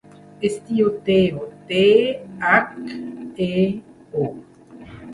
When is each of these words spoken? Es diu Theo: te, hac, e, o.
Es 0.47 0.53
diu 0.69 0.89
Theo: 1.09 1.45
te, 1.73 1.85
hac, 2.49 2.75
e, 3.51 3.55
o. 4.29 4.35